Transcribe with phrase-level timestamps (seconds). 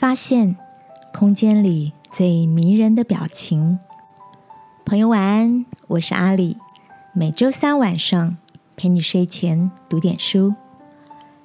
[0.00, 0.56] 发现
[1.12, 3.78] 空间里最迷人的表情。
[4.82, 6.56] 朋友晚安，我是阿里。
[7.12, 8.38] 每周三晚上
[8.78, 10.54] 陪你睡前读点书。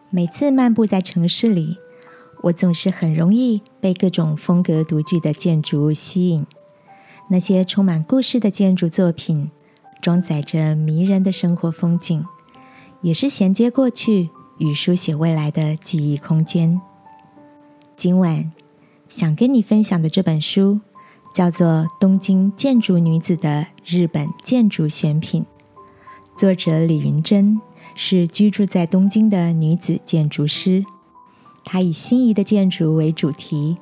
[0.09, 1.75] 每次漫步在城市里，
[2.43, 6.47] 我总是很容易被各种风格独具的建筑物吸引。
[7.27, 9.51] 那些充满故事的建筑作品，
[10.01, 12.25] 装载着迷人的生活风景，
[13.01, 16.79] 也是衔接过去与书写未来的记忆空间。
[17.97, 18.51] 今晚
[19.07, 20.81] 想跟你分享的这本书，
[21.33, 21.67] 叫做
[21.97, 25.43] 《东京建筑女子的日本建筑选品》，
[26.39, 27.59] 作者李云珍
[27.95, 30.83] 是居住在东京的女子建筑师。
[31.63, 33.77] 她以心仪的建筑为主题，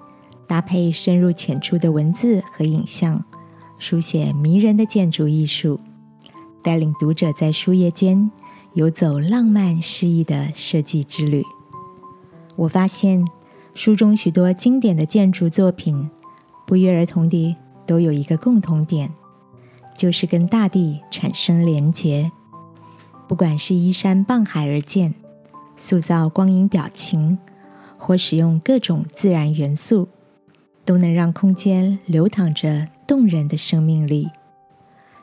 [0.45, 3.25] 搭配深入浅出的文字和影像，
[3.79, 5.79] 书写迷人的建筑艺术，
[6.61, 8.29] 带领读者在书页间
[8.73, 11.43] 游走浪漫诗意的设计之旅。
[12.55, 13.25] 我发现。
[13.75, 16.09] 书中许多经典的建筑作品，
[16.65, 19.11] 不约而同地都有一个共同点，
[19.97, 22.31] 就是跟大地产生连结。
[23.27, 25.15] 不管是依山傍海而建，
[25.75, 27.39] 塑造光影表情，
[27.97, 30.07] 或使用各种自然元素，
[30.85, 34.29] 都能让空间流淌着动人的生命力。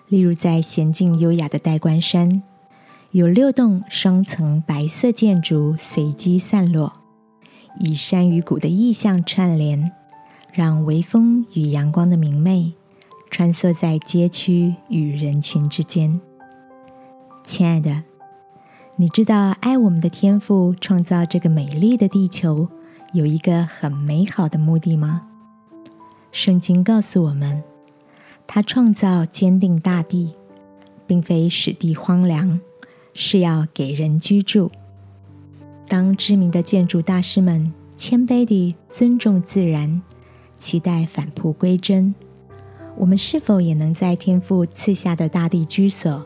[0.09, 2.43] 例如，在娴静优雅的代官山，
[3.13, 7.00] 有六栋双层白色建筑随机散落。
[7.79, 9.93] 以山与谷的意象串联，
[10.53, 12.75] 让微风与阳光的明媚
[13.31, 16.21] 穿梭在街区与人群之间。
[17.45, 18.03] 亲爱的，
[18.97, 22.69] 你知道爱我们的天赋创造这个美丽的地球
[23.13, 25.29] 有一个很美好的目的吗？
[26.33, 27.63] 圣经告诉我们，
[28.47, 30.35] 他创造坚定大地，
[31.07, 32.61] 并非使地荒凉，
[33.15, 34.71] 是要给人居住。
[35.91, 40.01] 当知名的建筑大师们谦卑地尊重自然，
[40.57, 42.15] 期待返璞归真，
[42.97, 46.25] 我们是否也能在天父赐下的大地居所，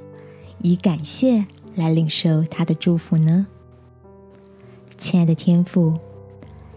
[0.60, 3.46] 以感谢来领受他的祝福呢？
[4.98, 5.94] 亲爱的天父，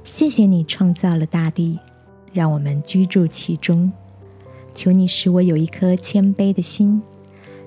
[0.05, 1.77] 谢谢你创造了大地，
[2.31, 3.91] 让我们居住其中。
[4.73, 7.01] 求你使我有一颗谦卑的心，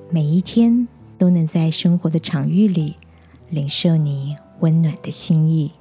[0.08, 0.88] 每一天
[1.18, 2.96] 都能在生活的场域里
[3.50, 4.34] 领受你。
[4.60, 5.72] 温暖的心意，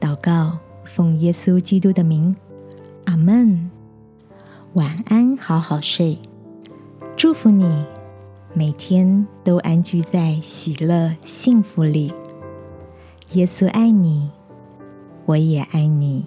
[0.00, 2.36] 祷告，奉耶稣基督的名，
[3.06, 3.70] 阿门。
[4.74, 6.18] 晚安，好好睡。
[7.16, 7.84] 祝福你，
[8.54, 12.12] 每天都安居在喜乐幸福里。
[13.32, 14.30] 耶稣爱你，
[15.26, 16.26] 我也爱你。